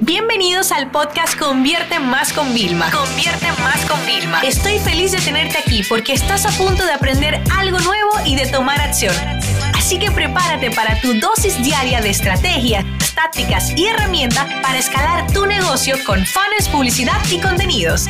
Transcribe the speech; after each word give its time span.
Bienvenidos 0.00 0.72
al 0.72 0.90
podcast 0.90 1.38
Convierte 1.38 1.98
Más 1.98 2.30
con 2.34 2.52
Vilma. 2.52 2.90
Convierte 2.90 3.46
Más 3.62 3.82
con 3.86 3.98
Vilma. 4.04 4.42
Estoy 4.42 4.78
feliz 4.78 5.12
de 5.12 5.18
tenerte 5.20 5.56
aquí 5.56 5.82
porque 5.88 6.12
estás 6.12 6.44
a 6.44 6.50
punto 6.62 6.84
de 6.84 6.92
aprender 6.92 7.42
algo 7.56 7.78
nuevo 7.78 8.10
y 8.26 8.36
de 8.36 8.46
tomar 8.46 8.78
acción. 8.78 9.14
Así 9.74 9.98
que 9.98 10.10
prepárate 10.10 10.70
para 10.70 11.00
tu 11.00 11.14
dosis 11.18 11.62
diaria 11.64 12.02
de 12.02 12.10
estrategias, 12.10 12.84
tácticas 13.14 13.74
y 13.74 13.86
herramientas 13.86 14.46
para 14.62 14.76
escalar 14.76 15.32
tu 15.32 15.46
negocio 15.46 15.96
con 16.04 16.26
fans, 16.26 16.68
publicidad 16.70 17.18
y 17.32 17.40
contenidos. 17.40 18.04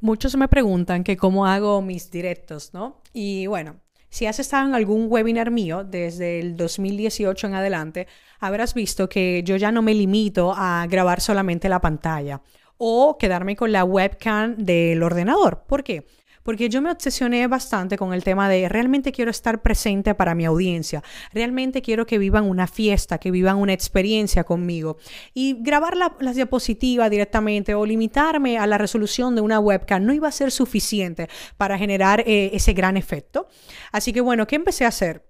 Muchos 0.00 0.34
me 0.34 0.48
preguntan 0.48 1.04
que 1.04 1.16
cómo 1.16 1.46
hago 1.46 1.80
mis 1.80 2.10
directos, 2.10 2.74
¿no? 2.74 3.00
Y 3.12 3.46
bueno, 3.46 3.76
si 4.08 4.26
has 4.26 4.38
estado 4.38 4.68
en 4.68 4.74
algún 4.74 5.06
webinar 5.08 5.50
mío 5.50 5.84
desde 5.84 6.40
el 6.40 6.56
2018 6.56 7.46
en 7.46 7.54
adelante, 7.54 8.06
habrás 8.40 8.74
visto 8.74 9.08
que 9.08 9.42
yo 9.44 9.56
ya 9.56 9.72
no 9.72 9.82
me 9.82 9.94
limito 9.94 10.52
a 10.56 10.86
grabar 10.88 11.20
solamente 11.20 11.68
la 11.68 11.80
pantalla 11.80 12.40
o 12.78 13.16
quedarme 13.18 13.56
con 13.56 13.72
la 13.72 13.84
webcam 13.84 14.56
del 14.56 15.02
ordenador. 15.02 15.64
¿Por 15.66 15.82
qué? 15.82 16.06
Porque 16.46 16.68
yo 16.68 16.80
me 16.80 16.92
obsesioné 16.92 17.46
bastante 17.48 17.98
con 17.98 18.14
el 18.14 18.22
tema 18.22 18.48
de 18.48 18.68
realmente 18.68 19.10
quiero 19.10 19.32
estar 19.32 19.62
presente 19.62 20.14
para 20.14 20.36
mi 20.36 20.44
audiencia, 20.44 21.02
realmente 21.34 21.82
quiero 21.82 22.06
que 22.06 22.18
vivan 22.18 22.44
una 22.44 22.68
fiesta, 22.68 23.18
que 23.18 23.32
vivan 23.32 23.56
una 23.56 23.72
experiencia 23.72 24.44
conmigo. 24.44 24.96
Y 25.34 25.56
grabar 25.60 25.96
las 25.96 26.36
diapositivas 26.36 27.10
directamente 27.10 27.74
o 27.74 27.84
limitarme 27.84 28.58
a 28.58 28.66
la 28.68 28.78
resolución 28.78 29.34
de 29.34 29.40
una 29.40 29.58
webcam 29.58 30.04
no 30.04 30.14
iba 30.14 30.28
a 30.28 30.32
ser 30.32 30.52
suficiente 30.52 31.28
para 31.56 31.76
generar 31.76 32.20
eh, 32.20 32.50
ese 32.54 32.72
gran 32.74 32.96
efecto. 32.96 33.48
Así 33.90 34.12
que 34.12 34.20
bueno, 34.20 34.46
¿qué 34.46 34.54
empecé 34.54 34.84
a 34.84 34.88
hacer? 34.88 35.26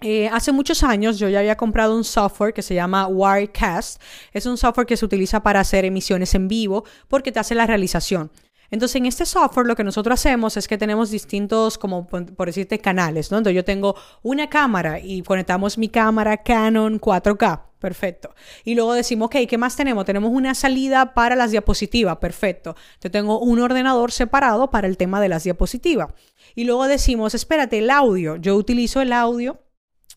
Eh, 0.00 0.28
hace 0.30 0.50
muchos 0.50 0.82
años 0.82 1.18
yo 1.18 1.28
ya 1.28 1.38
había 1.38 1.56
comprado 1.56 1.96
un 1.96 2.02
software 2.02 2.52
que 2.52 2.62
se 2.62 2.74
llama 2.74 3.06
Wirecast. 3.06 4.02
Es 4.32 4.46
un 4.46 4.56
software 4.56 4.86
que 4.86 4.96
se 4.96 5.04
utiliza 5.04 5.44
para 5.44 5.60
hacer 5.60 5.84
emisiones 5.84 6.34
en 6.34 6.48
vivo 6.48 6.84
porque 7.06 7.30
te 7.30 7.38
hace 7.38 7.54
la 7.54 7.66
realización. 7.66 8.32
Entonces, 8.70 8.96
en 8.96 9.06
este 9.06 9.26
software 9.26 9.66
lo 9.66 9.76
que 9.76 9.84
nosotros 9.84 10.14
hacemos 10.14 10.56
es 10.56 10.68
que 10.68 10.78
tenemos 10.78 11.10
distintos, 11.10 11.78
como 11.78 12.06
por 12.06 12.46
decirte, 12.46 12.78
canales, 12.78 13.30
¿no? 13.30 13.38
Entonces, 13.38 13.56
yo 13.56 13.64
tengo 13.64 13.96
una 14.22 14.48
cámara 14.48 15.00
y 15.00 15.22
conectamos 15.22 15.78
mi 15.78 15.88
cámara 15.88 16.38
Canon 16.38 17.00
4K. 17.00 17.62
Perfecto. 17.78 18.34
Y 18.64 18.74
luego 18.74 18.94
decimos, 18.94 19.26
ok, 19.26 19.36
¿qué 19.48 19.58
más 19.58 19.76
tenemos? 19.76 20.04
Tenemos 20.06 20.32
una 20.32 20.54
salida 20.54 21.12
para 21.12 21.36
las 21.36 21.50
diapositivas. 21.50 22.16
Perfecto. 22.16 22.74
Yo 23.02 23.10
tengo 23.10 23.38
un 23.38 23.60
ordenador 23.60 24.12
separado 24.12 24.70
para 24.70 24.86
el 24.86 24.96
tema 24.96 25.20
de 25.20 25.28
las 25.28 25.44
diapositivas. 25.44 26.12
Y 26.54 26.64
luego 26.64 26.88
decimos, 26.88 27.34
espérate, 27.34 27.78
el 27.78 27.90
audio. 27.90 28.36
Yo 28.36 28.56
utilizo 28.56 29.02
el 29.02 29.12
audio 29.12 29.60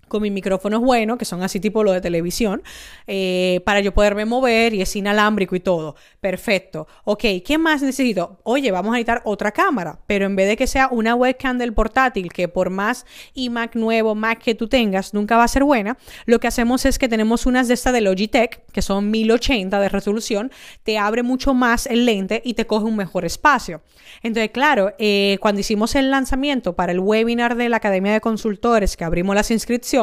con 0.09 0.21
mis 0.21 0.31
micrófonos 0.31 0.81
buenos, 0.81 1.17
que 1.17 1.25
son 1.25 1.41
así 1.43 1.59
tipo 1.59 1.83
lo 1.83 1.93
de 1.93 2.01
televisión, 2.01 2.61
eh, 3.07 3.61
para 3.65 3.79
yo 3.79 3.93
poderme 3.93 4.25
mover 4.25 4.73
y 4.73 4.81
es 4.81 4.95
inalámbrico 4.95 5.55
y 5.55 5.61
todo. 5.61 5.95
Perfecto. 6.19 6.87
Ok, 7.05 7.23
¿qué 7.45 7.57
más 7.57 7.81
necesito? 7.81 8.39
Oye, 8.43 8.71
vamos 8.71 8.89
a 8.89 8.93
necesitar 8.93 9.21
otra 9.23 9.51
cámara, 9.51 9.99
pero 10.07 10.25
en 10.25 10.35
vez 10.35 10.47
de 10.47 10.57
que 10.57 10.67
sea 10.67 10.89
una 10.91 11.15
webcam 11.15 11.57
del 11.57 11.73
portátil, 11.73 12.33
que 12.33 12.47
por 12.47 12.69
más 12.69 13.05
iMac 13.33 13.75
nuevo, 13.75 14.15
Mac 14.15 14.39
que 14.43 14.55
tú 14.55 14.67
tengas, 14.67 15.13
nunca 15.13 15.37
va 15.37 15.43
a 15.43 15.47
ser 15.47 15.63
buena, 15.63 15.97
lo 16.25 16.39
que 16.39 16.47
hacemos 16.47 16.85
es 16.85 16.99
que 16.99 17.07
tenemos 17.07 17.45
unas 17.45 17.67
de 17.67 17.75
estas 17.75 17.93
de 17.93 18.01
Logitech, 18.01 18.65
que 18.71 18.81
son 18.81 19.11
1080 19.11 19.79
de 19.79 19.89
resolución, 19.89 20.51
te 20.83 20.97
abre 20.97 21.23
mucho 21.23 21.53
más 21.53 21.85
el 21.85 22.05
lente 22.05 22.41
y 22.43 22.55
te 22.55 22.65
coge 22.65 22.85
un 22.85 22.95
mejor 22.95 23.25
espacio. 23.25 23.81
Entonces, 24.23 24.51
claro, 24.51 24.93
eh, 24.97 25.37
cuando 25.39 25.61
hicimos 25.61 25.95
el 25.95 26.09
lanzamiento 26.09 26.73
para 26.73 26.91
el 26.91 26.99
webinar 26.99 27.55
de 27.55 27.69
la 27.69 27.77
Academia 27.77 28.13
de 28.13 28.21
Consultores, 28.21 28.97
que 28.97 29.03
abrimos 29.03 29.35
las 29.35 29.51
inscripciones, 29.51 29.98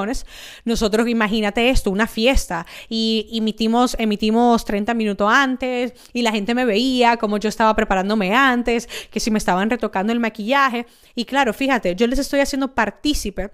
nosotros, 0.65 1.09
imagínate 1.09 1.71
esto, 1.71 1.91
una 1.91 2.07
fiesta, 2.07 2.67
y 2.89 3.29
emitimos, 3.33 3.97
emitimos 3.99 4.65
30 4.65 4.95
minutos 4.95 5.31
antes, 5.33 5.93
y 6.13 6.23
la 6.23 6.33
gente 6.33 6.55
me 6.55 6.65
veía 6.65 7.17
como 7.17 7.39
yo 7.39 7.49
estaba 7.49 7.75
preparándome 7.75 8.35
antes, 8.35 8.89
que 9.11 9.21
si 9.21 9.31
me 9.31 9.39
estaban 9.39 9.71
retocando 9.71 10.13
el 10.13 10.21
maquillaje, 10.21 10.87
y 11.15 11.25
claro, 11.25 11.53
fíjate, 11.53 11.95
yo 11.97 12.07
les 12.07 12.19
estoy 12.19 12.41
haciendo 12.41 12.75
partícipe 12.75 13.51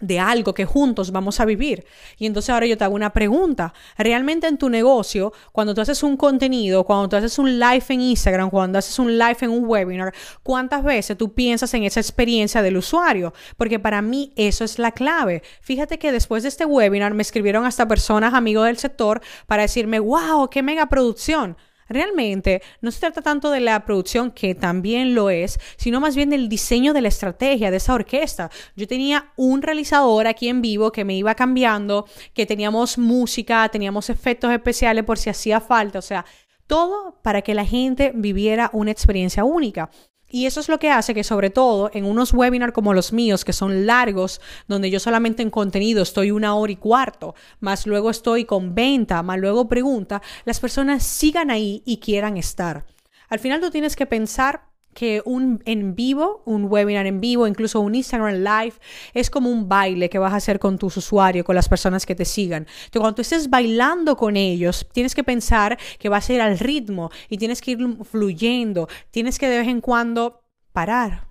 de 0.00 0.18
algo 0.18 0.52
que 0.52 0.64
juntos 0.64 1.12
vamos 1.12 1.40
a 1.40 1.44
vivir. 1.44 1.86
Y 2.18 2.26
entonces 2.26 2.50
ahora 2.50 2.66
yo 2.66 2.76
te 2.76 2.84
hago 2.84 2.94
una 2.94 3.12
pregunta. 3.12 3.72
Realmente 3.96 4.48
en 4.48 4.58
tu 4.58 4.68
negocio, 4.68 5.32
cuando 5.52 5.74
tú 5.74 5.80
haces 5.80 6.02
un 6.02 6.16
contenido, 6.16 6.84
cuando 6.84 7.08
tú 7.08 7.16
haces 7.16 7.38
un 7.38 7.58
live 7.58 7.84
en 7.88 8.00
Instagram, 8.00 8.50
cuando 8.50 8.78
haces 8.78 8.98
un 8.98 9.16
live 9.16 9.36
en 9.40 9.50
un 9.50 9.64
webinar, 9.64 10.12
¿cuántas 10.42 10.82
veces 10.82 11.16
tú 11.16 11.32
piensas 11.32 11.72
en 11.74 11.84
esa 11.84 12.00
experiencia 12.00 12.62
del 12.62 12.76
usuario? 12.76 13.32
Porque 13.56 13.78
para 13.78 14.02
mí 14.02 14.32
eso 14.36 14.64
es 14.64 14.78
la 14.78 14.90
clave. 14.92 15.42
Fíjate 15.60 15.98
que 15.98 16.10
después 16.10 16.42
de 16.42 16.48
este 16.48 16.64
webinar 16.64 17.14
me 17.14 17.22
escribieron 17.22 17.64
hasta 17.64 17.86
personas 17.86 18.34
amigos 18.34 18.66
del 18.66 18.78
sector 18.78 19.22
para 19.46 19.62
decirme, 19.62 20.00
wow, 20.00 20.48
qué 20.50 20.62
mega 20.62 20.86
producción. 20.86 21.56
Realmente 21.88 22.62
no 22.80 22.90
se 22.90 23.00
trata 23.00 23.22
tanto 23.22 23.50
de 23.50 23.60
la 23.60 23.84
producción, 23.84 24.30
que 24.30 24.54
también 24.54 25.14
lo 25.14 25.30
es, 25.30 25.58
sino 25.76 26.00
más 26.00 26.16
bien 26.16 26.30
del 26.30 26.48
diseño 26.48 26.92
de 26.92 27.02
la 27.02 27.08
estrategia 27.08 27.70
de 27.70 27.76
esa 27.76 27.94
orquesta. 27.94 28.50
Yo 28.76 28.86
tenía 28.86 29.32
un 29.36 29.62
realizador 29.62 30.26
aquí 30.26 30.48
en 30.48 30.62
vivo 30.62 30.92
que 30.92 31.04
me 31.04 31.14
iba 31.14 31.34
cambiando, 31.34 32.06
que 32.34 32.46
teníamos 32.46 32.98
música, 32.98 33.68
teníamos 33.68 34.10
efectos 34.10 34.52
especiales 34.52 35.04
por 35.04 35.18
si 35.18 35.30
hacía 35.30 35.60
falta, 35.60 35.98
o 35.98 36.02
sea, 36.02 36.24
todo 36.66 37.20
para 37.22 37.42
que 37.42 37.54
la 37.54 37.66
gente 37.66 38.12
viviera 38.14 38.70
una 38.72 38.90
experiencia 38.90 39.44
única. 39.44 39.90
Y 40.34 40.46
eso 40.46 40.60
es 40.60 40.70
lo 40.70 40.78
que 40.78 40.90
hace 40.90 41.12
que 41.12 41.24
sobre 41.24 41.50
todo 41.50 41.90
en 41.92 42.06
unos 42.06 42.32
webinars 42.32 42.72
como 42.72 42.94
los 42.94 43.12
míos, 43.12 43.44
que 43.44 43.52
son 43.52 43.84
largos, 43.84 44.40
donde 44.66 44.90
yo 44.90 44.98
solamente 44.98 45.42
en 45.42 45.50
contenido 45.50 46.02
estoy 46.02 46.30
una 46.30 46.54
hora 46.54 46.72
y 46.72 46.76
cuarto, 46.76 47.34
más 47.60 47.86
luego 47.86 48.08
estoy 48.08 48.46
con 48.46 48.74
venta, 48.74 49.22
más 49.22 49.38
luego 49.38 49.68
pregunta, 49.68 50.22
las 50.46 50.58
personas 50.58 51.02
sigan 51.02 51.50
ahí 51.50 51.82
y 51.84 51.98
quieran 51.98 52.38
estar. 52.38 52.86
Al 53.28 53.40
final 53.40 53.60
tú 53.60 53.70
tienes 53.70 53.94
que 53.94 54.06
pensar 54.06 54.71
que 54.94 55.22
un 55.24 55.62
en 55.64 55.94
vivo, 55.94 56.42
un 56.44 56.66
webinar 56.70 57.06
en 57.06 57.20
vivo, 57.20 57.46
incluso 57.46 57.80
un 57.80 57.94
Instagram 57.94 58.36
Live, 58.36 58.74
es 59.14 59.30
como 59.30 59.50
un 59.50 59.68
baile 59.68 60.08
que 60.10 60.18
vas 60.18 60.32
a 60.32 60.36
hacer 60.36 60.58
con 60.58 60.78
tus 60.78 60.96
usuarios, 60.96 61.44
con 61.44 61.54
las 61.54 61.68
personas 61.68 62.06
que 62.06 62.14
te 62.14 62.24
sigan. 62.24 62.66
Entonces, 62.84 63.00
cuando 63.00 63.22
estés 63.22 63.50
bailando 63.50 64.16
con 64.16 64.36
ellos, 64.36 64.86
tienes 64.92 65.14
que 65.14 65.24
pensar 65.24 65.78
que 65.98 66.08
va 66.08 66.18
a 66.18 66.20
ser 66.20 66.40
al 66.40 66.58
ritmo 66.58 67.10
y 67.28 67.38
tienes 67.38 67.60
que 67.60 67.72
ir 67.72 67.78
fluyendo, 68.04 68.88
tienes 69.10 69.38
que 69.38 69.48
de 69.48 69.58
vez 69.58 69.68
en 69.68 69.80
cuando 69.80 70.42
parar, 70.72 71.28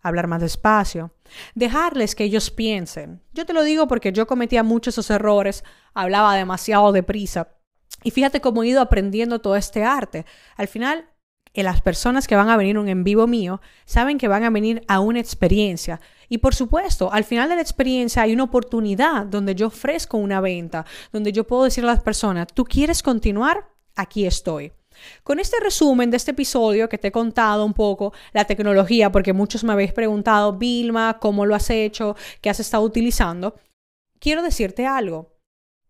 hablar 0.00 0.26
más 0.26 0.40
despacio, 0.40 1.14
dejarles 1.54 2.14
que 2.14 2.24
ellos 2.24 2.50
piensen. 2.50 3.22
Yo 3.32 3.46
te 3.46 3.52
lo 3.52 3.62
digo 3.62 3.88
porque 3.88 4.12
yo 4.12 4.26
cometía 4.26 4.62
muchos 4.62 4.94
esos 4.94 5.10
errores, 5.10 5.64
hablaba 5.94 6.36
demasiado 6.36 6.92
deprisa. 6.92 7.56
Y 8.04 8.10
fíjate 8.10 8.40
cómo 8.40 8.62
he 8.62 8.68
ido 8.68 8.80
aprendiendo 8.80 9.40
todo 9.40 9.54
este 9.56 9.84
arte. 9.84 10.26
Al 10.56 10.66
final, 10.66 11.11
las 11.54 11.82
personas 11.82 12.26
que 12.26 12.36
van 12.36 12.48
a 12.48 12.56
venir 12.56 12.78
un 12.78 12.88
en 12.88 13.04
vivo 13.04 13.26
mío 13.26 13.60
saben 13.84 14.16
que 14.16 14.28
van 14.28 14.44
a 14.44 14.50
venir 14.50 14.82
a 14.88 15.00
una 15.00 15.20
experiencia. 15.20 16.00
Y 16.30 16.38
por 16.38 16.54
supuesto, 16.54 17.12
al 17.12 17.24
final 17.24 17.50
de 17.50 17.56
la 17.56 17.62
experiencia 17.62 18.22
hay 18.22 18.32
una 18.32 18.44
oportunidad 18.44 19.26
donde 19.26 19.54
yo 19.54 19.66
ofrezco 19.66 20.16
una 20.16 20.40
venta, 20.40 20.86
donde 21.12 21.30
yo 21.30 21.46
puedo 21.46 21.64
decir 21.64 21.84
a 21.84 21.88
las 21.88 22.00
personas, 22.00 22.46
¿tú 22.54 22.64
quieres 22.64 23.02
continuar? 23.02 23.68
Aquí 23.94 24.24
estoy. 24.24 24.72
Con 25.22 25.38
este 25.40 25.58
resumen 25.60 26.10
de 26.10 26.16
este 26.16 26.30
episodio 26.30 26.88
que 26.88 26.98
te 26.98 27.08
he 27.08 27.12
contado 27.12 27.64
un 27.64 27.74
poco 27.74 28.12
la 28.32 28.44
tecnología, 28.44 29.12
porque 29.12 29.32
muchos 29.32 29.64
me 29.64 29.72
habéis 29.72 29.92
preguntado, 29.92 30.54
Vilma, 30.54 31.18
¿cómo 31.20 31.44
lo 31.44 31.54
has 31.54 31.68
hecho? 31.70 32.16
¿Qué 32.40 32.48
has 32.48 32.60
estado 32.60 32.82
utilizando? 32.82 33.56
Quiero 34.18 34.42
decirte 34.42 34.86
algo. 34.86 35.34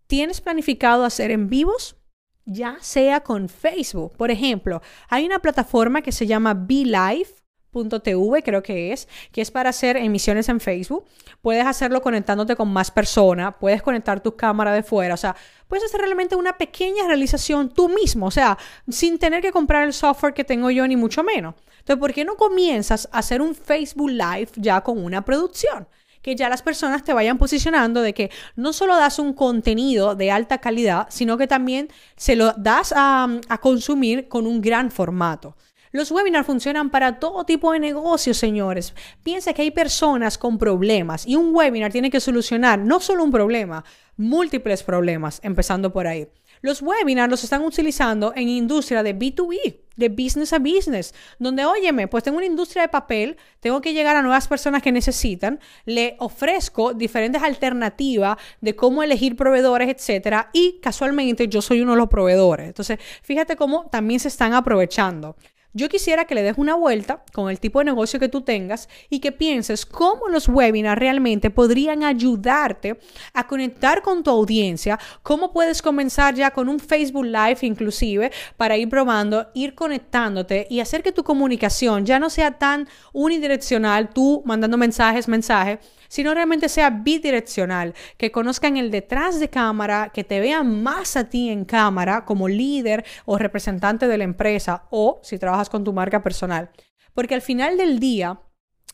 ¿Tienes 0.06 0.40
planificado 0.40 1.04
hacer 1.04 1.30
en 1.30 1.48
vivos? 1.48 1.96
Ya 2.44 2.76
sea 2.80 3.20
con 3.20 3.48
Facebook. 3.48 4.16
Por 4.16 4.30
ejemplo, 4.30 4.82
hay 5.08 5.26
una 5.26 5.38
plataforma 5.38 6.02
que 6.02 6.12
se 6.12 6.26
llama 6.26 6.54
BeLive.tv, 6.54 8.42
creo 8.42 8.62
que 8.62 8.92
es, 8.92 9.08
que 9.30 9.40
es 9.40 9.50
para 9.50 9.70
hacer 9.70 9.96
emisiones 9.96 10.48
en 10.48 10.60
Facebook. 10.60 11.04
Puedes 11.40 11.66
hacerlo 11.66 12.02
conectándote 12.02 12.56
con 12.56 12.72
más 12.72 12.90
personas, 12.90 13.54
puedes 13.58 13.82
conectar 13.82 14.20
tu 14.20 14.36
cámara 14.36 14.72
de 14.72 14.82
fuera, 14.82 15.14
o 15.14 15.18
sea, 15.18 15.36
puedes 15.68 15.84
hacer 15.84 16.00
realmente 16.00 16.36
una 16.36 16.58
pequeña 16.58 17.06
realización 17.06 17.72
tú 17.72 17.88
mismo, 17.88 18.26
o 18.26 18.30
sea, 18.30 18.58
sin 18.88 19.18
tener 19.18 19.40
que 19.42 19.52
comprar 19.52 19.84
el 19.84 19.92
software 19.92 20.34
que 20.34 20.44
tengo 20.44 20.70
yo 20.70 20.86
ni 20.86 20.96
mucho 20.96 21.22
menos. 21.22 21.54
Entonces, 21.78 21.98
¿por 22.00 22.12
qué 22.12 22.24
no 22.24 22.36
comienzas 22.36 23.08
a 23.10 23.18
hacer 23.18 23.42
un 23.42 23.54
Facebook 23.54 24.10
Live 24.10 24.50
ya 24.56 24.82
con 24.82 25.02
una 25.02 25.24
producción? 25.24 25.88
Que 26.22 26.36
ya 26.36 26.48
las 26.48 26.62
personas 26.62 27.04
te 27.04 27.12
vayan 27.12 27.36
posicionando 27.36 28.00
de 28.00 28.14
que 28.14 28.30
no 28.56 28.72
solo 28.72 28.96
das 28.96 29.18
un 29.18 29.32
contenido 29.34 30.14
de 30.14 30.30
alta 30.30 30.58
calidad, 30.58 31.06
sino 31.10 31.36
que 31.36 31.46
también 31.46 31.88
se 32.16 32.36
lo 32.36 32.52
das 32.56 32.94
a, 32.96 33.28
consumir 33.60 34.28
con 34.28 34.46
un 34.46 34.60
gran 34.60 34.90
formato. 34.90 35.56
Los 35.90 36.10
webinars 36.10 36.46
funcionan 36.46 36.88
para 36.88 37.18
todo 37.18 37.44
tipo 37.44 37.72
de 37.72 37.78
negocios, 37.78 38.38
señores. 38.38 38.94
Piensa 39.22 39.52
que 39.52 39.60
hay 39.62 39.70
personas 39.70 40.38
con 40.38 40.56
problemas 40.56 41.26
y 41.26 41.36
un 41.36 41.54
webinar 41.54 41.92
tiene 41.92 42.10
que 42.10 42.20
solucionar 42.20 42.78
no 42.78 42.98
solo 42.98 43.22
un 43.22 43.30
problema, 43.30 43.84
múltiples 44.16 44.82
problemas, 44.82 45.38
empezando 45.42 45.92
por 45.92 46.06
ahí. 46.06 46.28
Los 46.62 46.80
webinars 46.80 47.30
los 47.30 47.44
están 47.44 47.62
utilizando 47.62 48.32
en 48.34 48.48
industria 48.48 49.02
de 49.02 49.18
B2B 49.18 49.81
de 49.96 50.08
business 50.08 50.52
a 50.52 50.58
business, 50.58 51.14
donde, 51.38 51.64
óyeme, 51.64 52.08
pues 52.08 52.24
tengo 52.24 52.38
una 52.38 52.46
industria 52.46 52.82
de 52.82 52.88
papel, 52.88 53.36
tengo 53.60 53.80
que 53.80 53.92
llegar 53.92 54.16
a 54.16 54.22
nuevas 54.22 54.48
personas 54.48 54.82
que 54.82 54.92
necesitan, 54.92 55.60
le 55.84 56.16
ofrezco 56.18 56.94
diferentes 56.94 57.42
alternativas 57.42 58.36
de 58.60 58.76
cómo 58.76 59.02
elegir 59.02 59.36
proveedores, 59.36 59.88
etcétera, 59.88 60.50
y 60.52 60.78
casualmente 60.80 61.48
yo 61.48 61.62
soy 61.62 61.80
uno 61.80 61.92
de 61.92 61.98
los 61.98 62.08
proveedores. 62.08 62.66
Entonces, 62.66 62.98
fíjate 63.22 63.56
cómo 63.56 63.88
también 63.90 64.20
se 64.20 64.28
están 64.28 64.54
aprovechando. 64.54 65.36
Yo 65.74 65.88
quisiera 65.88 66.26
que 66.26 66.34
le 66.34 66.42
des 66.42 66.58
una 66.58 66.74
vuelta 66.74 67.24
con 67.32 67.48
el 67.48 67.58
tipo 67.58 67.78
de 67.78 67.86
negocio 67.86 68.20
que 68.20 68.28
tú 68.28 68.42
tengas 68.42 68.90
y 69.08 69.20
que 69.20 69.32
pienses 69.32 69.86
cómo 69.86 70.28
los 70.28 70.46
webinars 70.46 70.98
realmente 70.98 71.48
podrían 71.48 72.02
ayudarte 72.02 73.00
a 73.32 73.46
conectar 73.46 74.02
con 74.02 74.22
tu 74.22 74.30
audiencia, 74.30 74.98
cómo 75.22 75.50
puedes 75.50 75.80
comenzar 75.80 76.34
ya 76.34 76.50
con 76.50 76.68
un 76.68 76.78
Facebook 76.78 77.24
Live 77.24 77.58
inclusive 77.62 78.30
para 78.58 78.76
ir 78.76 78.90
probando, 78.90 79.48
ir 79.54 79.74
conectándote 79.74 80.66
y 80.68 80.80
hacer 80.80 81.02
que 81.02 81.10
tu 81.10 81.24
comunicación 81.24 82.04
ya 82.04 82.18
no 82.18 82.28
sea 82.28 82.58
tan 82.58 82.86
unidireccional, 83.14 84.10
tú 84.10 84.42
mandando 84.44 84.76
mensajes, 84.76 85.26
mensajes, 85.26 85.78
sino 86.12 86.34
realmente 86.34 86.68
sea 86.68 86.90
bidireccional, 86.90 87.94
que 88.18 88.30
conozcan 88.30 88.76
el 88.76 88.90
detrás 88.90 89.40
de 89.40 89.48
cámara, 89.48 90.10
que 90.12 90.24
te 90.24 90.40
vean 90.40 90.82
más 90.82 91.16
a 91.16 91.30
ti 91.30 91.48
en 91.48 91.64
cámara 91.64 92.26
como 92.26 92.48
líder 92.48 93.02
o 93.24 93.38
representante 93.38 94.06
de 94.06 94.18
la 94.18 94.24
empresa 94.24 94.88
o 94.90 95.20
si 95.22 95.38
trabajas 95.38 95.70
con 95.70 95.84
tu 95.84 95.94
marca 95.94 96.22
personal. 96.22 96.68
Porque 97.14 97.34
al 97.34 97.40
final 97.40 97.78
del 97.78 97.98
día, 97.98 98.42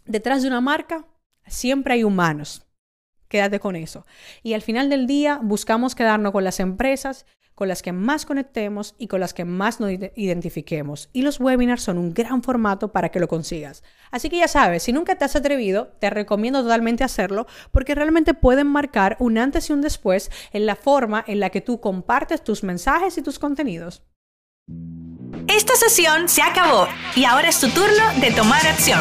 detrás 0.05 0.43
de 0.43 0.49
una 0.49 0.61
marca, 0.61 1.09
siempre 1.44 1.94
hay 1.94 2.05
humanos. 2.05 2.68
Quédate 3.29 3.61
con 3.61 3.77
eso. 3.77 4.07
Y 4.43 4.55
al 4.55 4.63
final 4.63 4.89
del 4.89 5.07
día 5.07 5.41
buscamos 5.43 5.95
quedarnos 5.95 6.33
con 6.33 6.45
las 6.45 6.61
empresas 6.61 7.27
con 7.59 7.67
las 7.67 7.83
que 7.83 7.91
más 7.91 8.25
conectemos 8.25 8.95
y 8.99 9.09
con 9.09 9.19
las 9.19 9.35
que 9.35 9.45
más 9.45 9.81
nos 9.81 9.91
identifiquemos. 9.91 11.11
Y 11.13 11.23
los 11.23 11.41
webinars 11.41 11.83
son 11.83 11.99
un 11.99 12.15
gran 12.15 12.45
formato 12.45 12.93
para 12.93 13.09
que 13.09 13.19
lo 13.19 13.27
consigas. 13.27 13.83
Así 14.13 14.31
que 14.31 14.37
ya 14.37 14.47
sabes, 14.47 14.85
si 14.85 14.93
nunca 14.93 15.17
te 15.17 15.25
has 15.25 15.35
atrevido, 15.35 15.89
te 15.99 16.09
recomiendo 16.09 16.63
totalmente 16.63 17.03
hacerlo 17.03 17.49
porque 17.73 17.97
realmente 17.97 18.33
pueden 18.33 18.69
marcar 18.69 19.17
un 19.19 19.39
antes 19.39 19.71
y 19.71 19.73
un 19.73 19.81
después 19.81 20.31
en 20.53 20.67
la 20.67 20.77
forma 20.77 21.25
en 21.27 21.41
la 21.41 21.51
que 21.51 21.61
tú 21.61 21.81
compartes 21.81 22.45
tus 22.45 22.63
mensajes 22.63 23.19
y 23.19 23.23
tus 23.23 23.41
contenidos. 23.41 24.05
Esta 25.49 25.75
sesión 25.75 26.29
se 26.29 26.43
acabó 26.43 26.87
y 27.17 27.25
ahora 27.25 27.49
es 27.49 27.59
tu 27.59 27.69
turno 27.71 28.21
de 28.21 28.31
tomar 28.31 28.65
acción. 28.69 29.01